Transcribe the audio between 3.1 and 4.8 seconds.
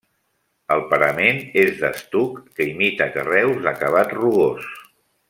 carreus d'acabat rugós.